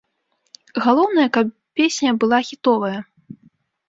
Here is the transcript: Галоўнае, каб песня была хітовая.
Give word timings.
Галоўнае, 0.85 1.25
каб 1.35 1.51
песня 1.79 2.11
была 2.23 2.39
хітовая. 2.49 2.97